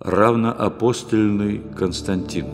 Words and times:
Равноапостольный 0.00 1.60
Константин 1.76 2.46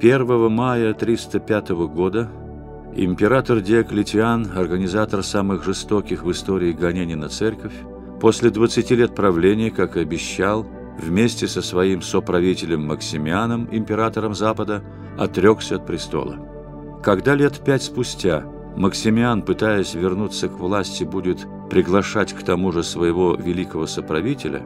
1 0.00 0.52
мая 0.52 0.94
305 0.94 1.70
года 1.92 2.30
император 2.94 3.62
Диоклетиан, 3.62 4.52
организатор 4.54 5.24
самых 5.24 5.64
жестоких 5.64 6.22
в 6.22 6.30
истории 6.30 6.70
гонений 6.70 7.16
на 7.16 7.28
церковь, 7.28 7.74
после 8.20 8.50
20 8.50 8.92
лет 8.92 9.12
правления, 9.16 9.72
как 9.72 9.96
и 9.96 10.02
обещал, 10.02 10.64
вместе 11.00 11.48
со 11.48 11.62
своим 11.62 12.00
соправителем 12.00 12.86
Максимианом, 12.86 13.66
императором 13.72 14.36
Запада, 14.36 14.84
отрекся 15.18 15.76
от 15.76 15.86
престола. 15.86 16.36
Когда 17.02 17.34
лет 17.34 17.58
пять 17.64 17.82
спустя 17.82 18.44
Максимиан, 18.76 19.42
пытаясь 19.42 19.94
вернуться 19.94 20.48
к 20.48 20.60
власти, 20.60 21.02
будет 21.02 21.44
приглашать 21.70 22.32
к 22.32 22.42
тому 22.42 22.72
же 22.72 22.82
своего 22.82 23.34
великого 23.34 23.86
соправителя, 23.86 24.62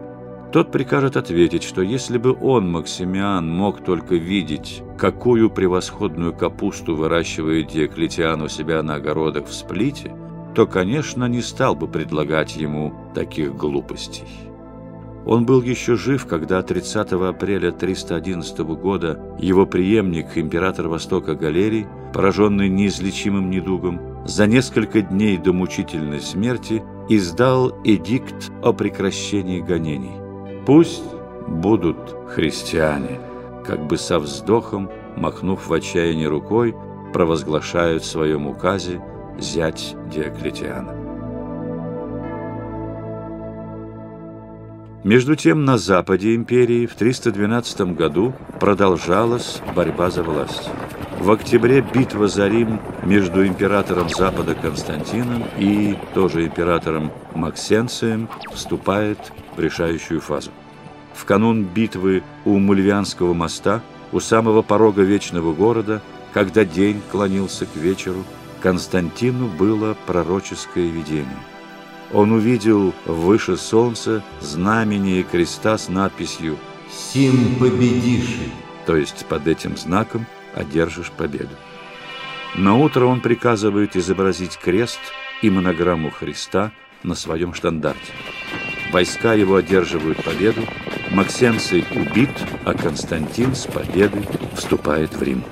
тот 0.52 0.70
прикажет 0.72 1.16
ответить, 1.16 1.62
что 1.64 1.82
если 1.82 2.16
бы 2.16 2.36
он, 2.40 2.70
Максимиан, 2.70 3.48
мог 3.48 3.84
только 3.84 4.14
видеть, 4.14 4.82
какую 4.96 5.50
превосходную 5.50 6.32
капусту 6.32 6.94
выращивает 6.96 7.68
Диоклетиан 7.68 8.40
у 8.40 8.48
себя 8.48 8.82
на 8.82 8.94
огородах 8.94 9.46
в 9.46 9.52
Сплите, 9.52 10.14
то, 10.54 10.66
конечно, 10.66 11.24
не 11.24 11.42
стал 11.42 11.74
бы 11.74 11.88
предлагать 11.88 12.56
ему 12.56 12.94
таких 13.14 13.56
глупостей. 13.56 14.28
Он 15.26 15.46
был 15.46 15.62
еще 15.62 15.96
жив, 15.96 16.26
когда 16.26 16.62
30 16.62 17.12
апреля 17.12 17.72
311 17.72 18.58
года 18.58 19.20
его 19.38 19.64
преемник, 19.64 20.36
император 20.36 20.88
Востока 20.88 21.34
Галерий, 21.34 21.86
пораженный 22.12 22.68
неизлечимым 22.68 23.50
недугом, 23.50 24.00
за 24.26 24.46
несколько 24.46 25.00
дней 25.00 25.38
до 25.38 25.52
мучительной 25.52 26.20
смерти 26.20 26.82
издал 27.08 27.72
эдикт 27.84 28.52
о 28.62 28.72
прекращении 28.72 29.60
гонений. 29.60 30.12
«Пусть 30.66 31.04
будут 31.46 31.96
христиане», 32.28 33.20
как 33.64 33.86
бы 33.86 33.96
со 33.96 34.18
вздохом, 34.18 34.90
махнув 35.16 35.68
в 35.68 35.72
отчаянии 35.72 36.26
рукой, 36.26 36.74
провозглашают 37.12 38.02
в 38.02 38.06
своем 38.06 38.46
указе 38.46 39.00
зять 39.38 39.96
Диоклетиана. 40.10 41.03
Между 45.04 45.36
тем, 45.36 45.66
на 45.66 45.76
западе 45.76 46.34
империи 46.34 46.86
в 46.86 46.94
312 46.94 47.94
году 47.94 48.32
продолжалась 48.58 49.60
борьба 49.76 50.10
за 50.10 50.22
власть. 50.22 50.70
В 51.20 51.30
октябре 51.30 51.82
битва 51.82 52.26
за 52.26 52.48
Рим 52.48 52.80
между 53.02 53.46
императором 53.46 54.08
Запада 54.08 54.54
Константином 54.54 55.44
и 55.58 55.94
тоже 56.14 56.46
императором 56.46 57.12
Максенцием 57.34 58.30
вступает 58.54 59.18
в 59.54 59.60
решающую 59.60 60.22
фазу. 60.22 60.52
В 61.12 61.26
канун 61.26 61.64
битвы 61.64 62.22
у 62.46 62.58
Мульвианского 62.58 63.34
моста, 63.34 63.82
у 64.10 64.20
самого 64.20 64.62
порога 64.62 65.02
Вечного 65.02 65.52
города, 65.52 66.00
когда 66.32 66.64
день 66.64 67.02
клонился 67.12 67.66
к 67.66 67.76
вечеру, 67.76 68.24
Константину 68.62 69.48
было 69.48 69.98
пророческое 70.06 70.86
видение– 70.86 71.36
он 72.12 72.32
увидел 72.32 72.94
выше 73.06 73.56
солнца 73.56 74.22
знамение 74.40 75.22
креста 75.22 75.78
с 75.78 75.88
надписью 75.88 76.58
«Сим 76.90 77.56
победишь», 77.56 78.38
то 78.86 78.96
есть 78.96 79.26
под 79.26 79.48
этим 79.48 79.76
знаком 79.76 80.26
одержишь 80.54 81.10
победу. 81.10 81.54
На 82.54 82.76
утро 82.76 83.06
он 83.06 83.20
приказывает 83.20 83.96
изобразить 83.96 84.58
крест 84.58 85.00
и 85.42 85.50
монограмму 85.50 86.10
Христа 86.10 86.70
на 87.02 87.14
своем 87.14 87.52
штандарте. 87.52 88.12
Войска 88.92 89.34
его 89.34 89.56
одерживают 89.56 90.22
победу, 90.22 90.62
Максенций 91.10 91.84
убит, 91.94 92.30
а 92.64 92.74
Константин 92.74 93.54
с 93.54 93.66
победой 93.66 94.26
вступает 94.54 95.14
в 95.14 95.22
Рим. 95.22 95.42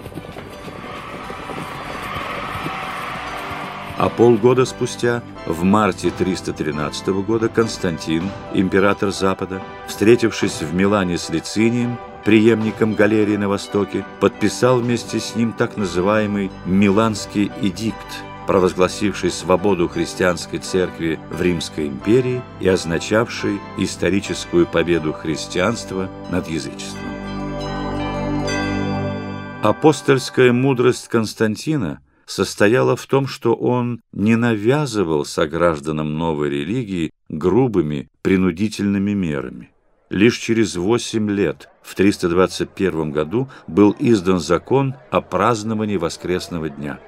А 4.02 4.08
полгода 4.08 4.64
спустя, 4.64 5.22
в 5.46 5.62
марте 5.62 6.10
313 6.10 7.06
года, 7.24 7.48
Константин, 7.48 8.24
император 8.52 9.12
Запада, 9.12 9.62
встретившись 9.86 10.60
в 10.60 10.74
Милане 10.74 11.16
с 11.16 11.30
Лицинием, 11.30 11.96
преемником 12.24 12.94
Галерии 12.94 13.36
на 13.36 13.48
Востоке, 13.48 14.04
подписал 14.18 14.80
вместе 14.80 15.20
с 15.20 15.36
ним 15.36 15.52
так 15.52 15.76
называемый 15.76 16.50
«Миланский 16.66 17.52
эдикт», 17.60 18.24
провозгласивший 18.48 19.30
свободу 19.30 19.88
христианской 19.88 20.58
церкви 20.58 21.20
в 21.30 21.40
Римской 21.40 21.86
империи 21.86 22.42
и 22.58 22.66
означавший 22.66 23.60
историческую 23.78 24.66
победу 24.66 25.12
христианства 25.12 26.10
над 26.28 26.48
язычеством. 26.48 27.06
Апостольская 29.62 30.52
мудрость 30.52 31.06
Константина– 31.06 32.00
состояла 32.32 32.96
в 32.96 33.06
том, 33.06 33.26
что 33.26 33.54
он 33.54 34.00
не 34.12 34.36
навязывал 34.36 35.24
согражданам 35.24 36.16
новой 36.16 36.48
религии 36.50 37.12
грубыми 37.28 38.08
принудительными 38.22 39.12
мерами. 39.12 39.70
Лишь 40.08 40.38
через 40.38 40.76
восемь 40.76 41.30
лет, 41.30 41.68
в 41.82 41.94
321 41.94 43.10
году, 43.12 43.48
был 43.66 43.94
издан 43.98 44.40
закон 44.40 44.94
о 45.10 45.20
праздновании 45.20 45.96
воскресного 45.96 46.68
дня. 46.68 47.00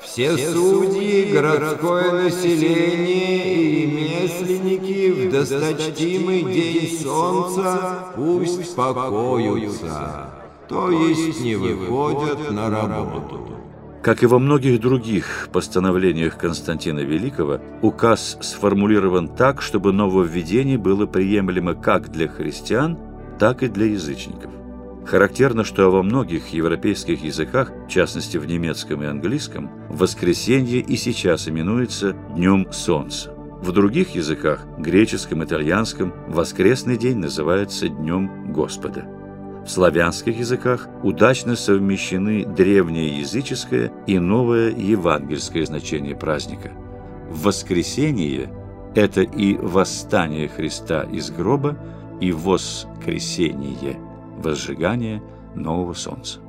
Все 0.00 0.36
судьи, 0.36 1.32
городское 1.32 2.24
население 2.24 3.54
и 3.54 3.86
ремесленники 3.86 5.28
в 5.28 5.32
досточтимый 5.32 6.42
день 6.42 7.00
солнца 7.00 8.12
пусть 8.14 8.76
покоются, 8.76 10.30
то 10.68 10.90
есть 10.90 11.40
не 11.40 11.54
выходят 11.54 12.50
на 12.50 12.70
работу. 12.70 13.54
Как 14.04 14.22
и 14.22 14.26
во 14.26 14.38
многих 14.38 14.80
других 14.80 15.48
постановлениях 15.50 16.36
Константина 16.36 17.00
Великого, 17.00 17.58
указ 17.80 18.36
сформулирован 18.42 19.28
так, 19.28 19.62
чтобы 19.62 19.94
нововведение 19.94 20.76
было 20.76 21.06
приемлемо 21.06 21.74
как 21.74 22.12
для 22.12 22.28
христиан, 22.28 22.98
так 23.38 23.62
и 23.62 23.68
для 23.68 23.86
язычников. 23.86 24.50
Характерно, 25.06 25.64
что 25.64 25.88
во 25.88 26.02
многих 26.02 26.48
европейских 26.48 27.24
языках, 27.24 27.72
в 27.86 27.88
частности 27.88 28.36
в 28.36 28.46
немецком 28.46 29.02
и 29.02 29.06
английском, 29.06 29.70
воскресенье 29.88 30.80
и 30.80 30.96
сейчас 30.96 31.48
именуется 31.48 32.14
Днем 32.36 32.70
Солнца. 32.72 33.34
В 33.62 33.72
других 33.72 34.14
языках, 34.14 34.66
греческом, 34.76 35.42
итальянском, 35.44 36.12
воскресный 36.28 36.98
день 36.98 37.16
называется 37.16 37.88
Днем 37.88 38.52
Господа. 38.52 39.13
В 39.64 39.70
славянских 39.70 40.38
языках 40.38 40.88
удачно 41.02 41.56
совмещены 41.56 42.44
древнее 42.44 43.20
языческое 43.20 43.90
и 44.06 44.18
новое 44.18 44.70
евангельское 44.70 45.64
значение 45.64 46.14
праздника. 46.14 46.72
Воскресение– 47.30 48.50
это 48.94 49.22
и 49.22 49.56
восстание 49.56 50.48
Христа 50.48 51.04
из 51.04 51.30
гроба, 51.30 51.78
и 52.20 52.30
воскресение– 52.30 53.98
возжигание 54.36 55.22
нового 55.54 55.94
солнца. 55.94 56.40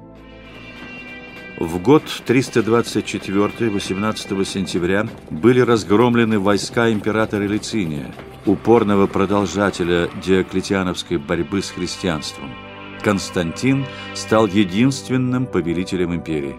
В 1.57 1.81
год 1.81 2.03
324 2.25 3.69
18 3.69 4.47
сентября 4.47 5.07
были 5.29 5.61
разгромлены 5.61 6.37
войска 6.37 6.91
императора 6.91 7.43
Лициния, 7.43 8.13
упорного 8.45 9.07
продолжателя 9.07 10.09
диоклетиановской 10.21 11.17
борьбы 11.17 11.61
с 11.61 11.71
христианством– 11.71 12.53
Константин 13.05 13.85
стал 14.16 14.47
единственным 14.47 15.45
повелителем 15.45 16.16
империи. 16.16 16.55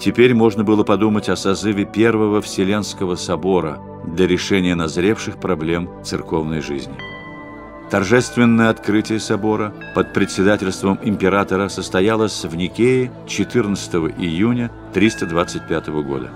Теперь 0.00 0.34
можно 0.34 0.64
было 0.64 0.82
подумать 0.82 1.28
о 1.28 1.36
созыве 1.36 1.84
Первого 1.84 2.42
Вселенского 2.42 3.14
собора 3.14 3.78
для 4.04 4.26
решения 4.26 4.74
назревших 4.74 5.38
проблем 5.38 5.88
церковной 6.02 6.60
жизни. 6.60 6.96
Торжественное 7.88 8.70
открытие 8.70 9.20
собора 9.20 9.72
под 9.94 10.12
председательством 10.12 10.98
императора 11.04 11.68
состоялось 11.68 12.44
в 12.44 12.56
Никее 12.56 13.12
14 13.28 13.94
июня 14.18 14.72
325 14.92 15.86
года. 16.02 16.30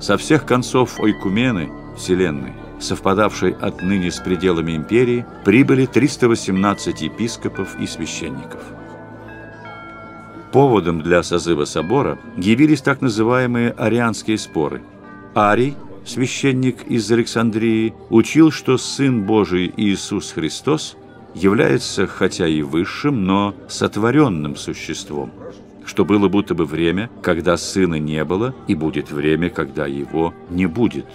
Со 0.00 0.18
всех 0.18 0.44
концов 0.44 1.00
Ойкумены, 1.00 1.70
Вселенной, 1.96 2.52
совпадавшей 2.78 3.52
отныне 3.52 4.10
с 4.10 4.18
пределами 4.18 4.76
империи, 4.76 5.24
прибыли 5.46 5.86
318 5.86 7.00
епископов 7.00 7.74
и 7.80 7.86
священников. 7.86 8.60
Поводом 10.52 11.00
для 11.00 11.22
созыва 11.22 11.64
собора 11.64 12.18
явились 12.36 12.82
так 12.82 13.00
называемые 13.00 13.70
арианские 13.70 14.36
споры. 14.36 14.82
Арий, 15.34 15.74
священник 16.04 16.84
из 16.88 17.10
Александрии, 17.10 17.94
учил, 18.10 18.50
что 18.50 18.76
Сын 18.76 19.22
Божий 19.22 19.72
Иисус 19.78 20.32
Христос 20.32 20.96
является 21.34 22.06
хотя 22.06 22.46
и 22.46 22.60
высшим, 22.60 23.24
но 23.24 23.54
сотворенным 23.66 24.56
существом, 24.56 25.32
что 25.86 26.04
было 26.04 26.28
будто 26.28 26.54
бы 26.54 26.66
время, 26.66 27.08
когда 27.22 27.56
Сына 27.56 27.98
не 27.98 28.22
было, 28.22 28.54
и 28.68 28.74
будет 28.74 29.10
время, 29.10 29.48
когда 29.48 29.86
Его 29.86 30.34
не 30.50 30.66
будет. 30.66 31.06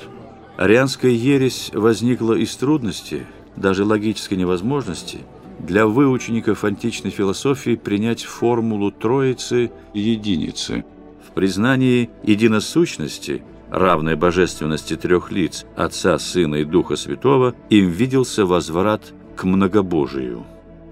Арианская 0.57 1.11
ересь 1.11 1.69
возникла 1.73 2.33
из 2.33 2.55
трудности, 2.55 3.27
даже 3.55 3.85
логической 3.85 4.35
невозможности 4.35 5.19
для 5.59 5.87
выучеников 5.87 6.63
античной 6.63 7.11
философии 7.11 7.75
принять 7.75 8.23
формулу 8.23 8.91
Троицы 8.91 9.71
и 9.93 9.99
Единицы. 9.99 10.85
В 11.27 11.31
признании 11.33 12.09
единосущности, 12.23 13.43
равной 13.69 14.15
божественности 14.15 14.95
трех 14.95 15.31
лиц, 15.31 15.65
Отца, 15.75 16.17
Сына 16.19 16.55
и 16.55 16.63
Духа 16.63 16.95
Святого, 16.95 17.55
им 17.69 17.89
виделся 17.89 18.45
возврат 18.45 19.13
к 19.35 19.43
многобожию. 19.43 20.45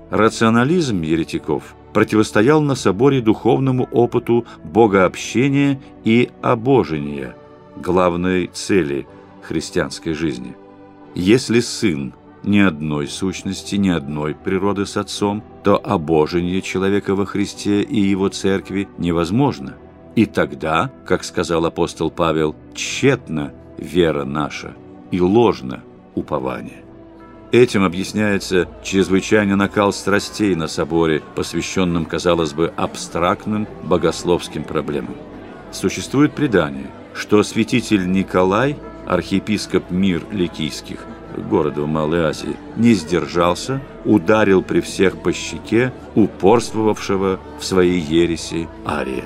Рационализм 0.09 1.01
еретиков 1.01 1.75
противостоял 1.93 2.61
на 2.61 2.75
соборе 2.75 3.21
духовному 3.21 3.87
опыту 3.91 4.45
богообщения 4.63 5.81
и 6.03 6.29
обожения, 6.41 7.35
главной 7.77 8.47
цели 8.47 9.07
христианской 9.41 10.13
жизни. 10.13 10.55
Если 11.15 11.61
сын 11.61 12.13
ни 12.45 12.59
одной 12.59 13.07
сущности, 13.07 13.75
ни 13.75 13.89
одной 13.89 14.35
природы 14.35 14.85
с 14.85 14.97
отцом, 14.97 15.43
то 15.63 15.79
обожение 15.83 16.61
человека 16.61 17.15
во 17.15 17.25
Христе 17.25 17.81
и 17.81 17.99
его 17.99 18.29
церкви 18.29 18.87
невозможно. 18.97 19.75
И 20.15 20.25
тогда, 20.25 20.91
как 21.05 21.23
сказал 21.23 21.65
апостол 21.65 22.09
Павел, 22.09 22.55
тщетна 22.73 23.53
вера 23.77 24.23
наша 24.23 24.73
и 25.11 25.19
ложно 25.19 25.83
упование. 26.13 26.85
Этим 27.51 27.83
объясняется 27.83 28.67
чрезвычайный 28.83 29.55
накал 29.55 29.93
страстей 29.93 30.55
на 30.55 30.67
соборе, 30.67 31.21
посвященном, 31.35 32.05
казалось 32.05 32.53
бы, 32.53 32.73
абстрактным 32.75 33.67
богословским 33.83 34.63
проблемам. 34.63 35.15
Существует 35.71 36.33
предание, 36.33 36.87
что 37.13 37.43
святитель 37.43 38.11
Николай, 38.11 38.77
архиепископ 39.05 39.91
Мир 39.91 40.23
Ликийских, 40.31 41.05
города 41.41 41.81
в 41.81 41.87
Малой 41.87 42.25
Азии, 42.25 42.55
не 42.75 42.93
сдержался, 42.93 43.81
ударил 44.03 44.61
при 44.61 44.79
всех 44.79 45.17
по 45.17 45.33
щеке 45.33 45.93
упорствовавшего 46.15 47.39
в 47.59 47.65
своей 47.65 47.99
ереси 47.99 48.67
Ария. 48.85 49.25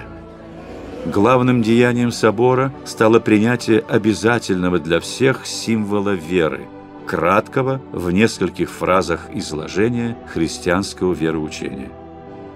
Главным 1.06 1.62
деянием 1.62 2.12
собора 2.12 2.74
стало 2.86 3.20
принятие 3.20 3.80
обязательного 3.80 4.80
для 4.80 5.00
всех 5.00 5.46
символа 5.46 6.12
веры– 6.12 6.62
краткого 7.10 7.82
в 7.92 8.12
нескольких 8.12 8.70
фразах 8.70 9.22
изложения 9.34 10.16
христианского 10.32 11.14
вероучения. 11.14 11.90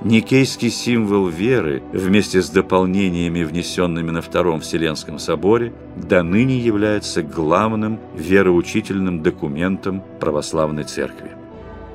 Никейский 0.03 0.69
символ 0.69 1.27
веры 1.27 1.81
вместе 1.93 2.41
с 2.41 2.49
дополнениями, 2.49 3.43
внесенными 3.43 4.11
на 4.11 4.21
Втором 4.21 4.59
Вселенском 4.59 5.17
соборе, 5.17 5.73
до 5.95 6.23
ныне 6.23 6.59
является 6.59 7.23
главным 7.23 7.99
вероучительным 8.13 9.23
документом 9.23 10.03
православной 10.19 10.83
церкви. 10.83 11.31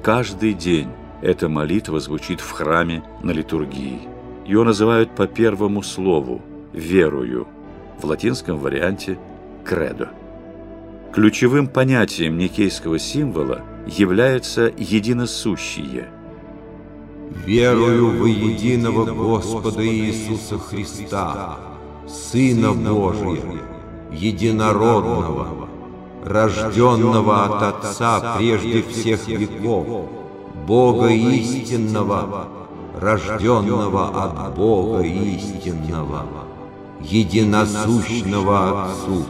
Каждый 0.03 0.55
день 0.55 0.89
эта 1.21 1.51
молитва 1.51 2.01
звучит 2.01 2.41
в 2.41 2.51
храме 2.51 3.03
на 3.23 3.33
литургии. 3.33 4.01
Ее 4.47 4.63
называют 4.63 5.15
по 5.15 5.27
первому 5.27 5.83
слову 5.83 6.41
«верую», 6.73 7.47
в 8.01 8.07
латинском 8.07 8.59
варианте 8.59 9.19
«кредо». 9.67 10.09
Ключевым 11.13 11.67
понятием 11.67 12.39
никейского 12.39 12.99
символа 12.99 13.63
является 13.87 14.73
единосущие. 14.79 16.09
«Верую 17.31 18.21
во 18.21 18.27
единого 18.27 19.05
Господа 19.05 19.87
Иисуса 19.87 20.59
Христа, 20.59 21.59
Сына 22.07 22.73
Божия, 22.73 23.43
единородного, 24.11 25.69
рожденного 26.25 27.45
от 27.45 27.85
Отца 27.85 28.37
прежде 28.37 28.83
всех 28.83 29.29
веков, 29.29 30.09
Бога 30.67 31.09
истинного, 31.09 32.49
рожденного 33.01 34.09
от 34.09 34.55
Бога 34.57 35.03
истинного, 35.03 36.25
единосущного 37.01 38.87
Отцу». 38.87 39.25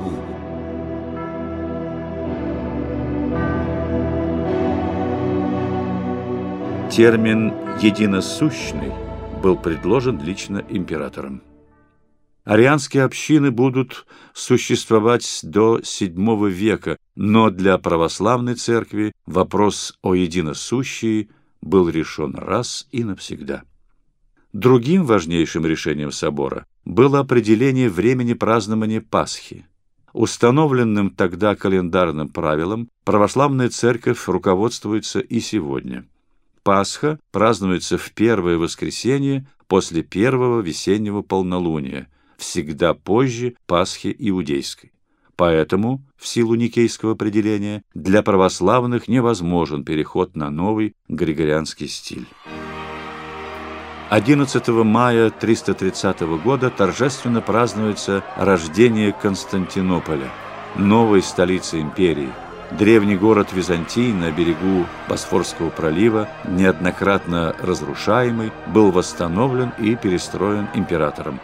Термин 6.98 7.52
«единосущный» 7.80 8.92
был 9.40 9.56
предложен 9.56 10.20
лично 10.20 10.64
императором. 10.68 11.42
Арианские 12.42 13.04
общины 13.04 13.52
будут 13.52 14.04
существовать 14.34 15.38
до 15.44 15.78
VII 15.78 16.50
века, 16.50 16.96
но 17.14 17.50
для 17.50 17.78
православной 17.78 18.56
церкви 18.56 19.12
вопрос 19.26 19.96
о 20.02 20.16
единосущии 20.16 21.30
был 21.62 21.88
решен 21.88 22.34
раз 22.34 22.88
и 22.90 23.04
навсегда. 23.04 23.62
Другим 24.52 25.04
важнейшим 25.04 25.64
решением 25.66 26.10
собора 26.10 26.66
было 26.84 27.20
определение 27.20 27.88
времени 27.88 28.32
празднования 28.32 29.00
Пасхи. 29.00 29.66
Установленным 30.12 31.10
тогда 31.10 31.54
календарным 31.54 32.28
правилом 32.28 32.88
православная 33.04 33.68
церковь 33.68 34.26
руководствуется 34.26 35.20
и 35.20 35.38
сегодня– 35.38 36.04
Пасха 36.68 37.18
празднуется 37.32 37.96
в 37.96 38.12
первое 38.12 38.58
воскресенье 38.58 39.46
после 39.68 40.02
первого 40.02 40.60
весеннего 40.60 41.22
полнолуния, 41.22 42.08
всегда 42.36 42.92
позже 42.92 43.54
Пасхи 43.66 44.14
иудейской. 44.18 44.92
Поэтому, 45.34 46.02
в 46.18 46.28
силу 46.28 46.56
никейского 46.56 47.12
определения, 47.12 47.82
для 47.94 48.22
православных 48.22 49.08
невозможен 49.08 49.82
переход 49.82 50.36
на 50.36 50.50
новый 50.50 50.94
григорианский 51.08 51.88
стиль. 51.88 52.26
11 54.10 54.68
мая 54.68 55.30
330 55.30 56.20
года 56.44 56.68
торжественно 56.68 57.40
празднуется 57.40 58.22
рождение 58.36 59.14
Константинополя, 59.14 60.30
новой 60.76 61.22
столицы 61.22 61.80
империи– 61.80 62.28
Древний 62.70 63.16
город 63.16 63.48
Византий 63.52 64.12
на 64.12 64.30
берегу 64.30 64.86
Босфорского 65.08 65.70
пролива, 65.70 66.28
неоднократно 66.44 67.56
разрушаемый, 67.60 68.52
был 68.66 68.90
восстановлен 68.90 69.72
и 69.78 69.96
перестроен 69.96 70.68
императором. 70.74 71.40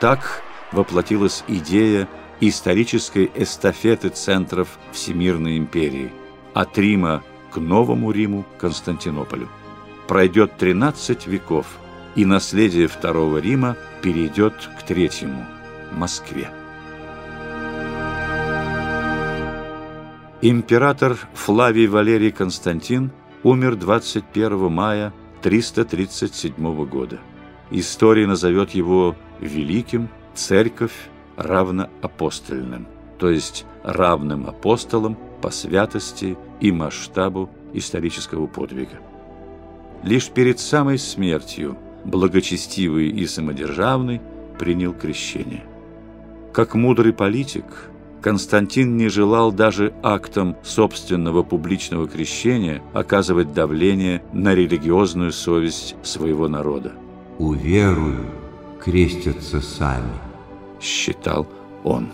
Так 0.00 0.42
воплотилась 0.70 1.42
идея 1.48 2.08
исторической 2.40 3.30
эстафеты 3.34 4.10
центров 4.10 4.78
Всемирной 4.92 5.58
империи 5.58 6.12
от 6.54 6.78
Рима 6.78 7.22
к 7.52 7.56
Новому 7.56 8.12
Риму, 8.12 8.46
Константинополю. 8.58 9.48
Пройдет 10.06 10.56
13 10.56 11.26
веков, 11.26 11.66
и 12.14 12.24
наследие 12.24 12.86
Второго 12.86 13.38
Рима 13.38 13.76
перейдет 14.02 14.54
к 14.78 14.82
Третьему– 14.84 15.44
Москве. 15.92 16.48
Император 20.42 21.18
Флавий 21.34 21.86
Валерий 21.86 22.30
Константин 22.30 23.10
умер 23.42 23.76
21 23.76 24.72
мая 24.72 25.12
337 25.42 26.86
года. 26.86 27.18
История 27.70 28.26
назовет 28.26 28.70
его 28.70 29.14
великим, 29.38 30.08
церковь 30.34 30.94
равноапостольным, 31.36 32.86
то 33.18 33.28
есть 33.28 33.66
равным 33.84 34.46
апостолом 34.46 35.18
по 35.42 35.50
святости 35.50 36.38
и 36.58 36.72
масштабу 36.72 37.50
исторического 37.74 38.46
подвига. 38.46 38.98
Лишь 40.02 40.30
перед 40.30 40.58
самой 40.58 40.98
смертью 40.98 41.76
благочестивый 42.06 43.10
и 43.10 43.26
самодержавный 43.26 44.22
принял 44.58 44.94
крещение. 44.94 45.64
Как 46.54 46.74
мудрый 46.74 47.12
политик– 47.12 47.66
Константин 48.20 48.96
не 48.96 49.08
желал 49.08 49.50
даже 49.50 49.94
актом 50.02 50.56
собственного 50.62 51.42
публичного 51.42 52.06
крещения 52.06 52.82
оказывать 52.92 53.54
давление 53.54 54.22
на 54.32 54.54
религиозную 54.54 55.32
совесть 55.32 55.96
своего 56.02 56.48
народа. 56.48 56.92
«Уверую, 57.38 58.26
крестятся 58.82 59.60
сами»,— 59.62 60.12
считал 60.80 61.46
он. 61.82 62.08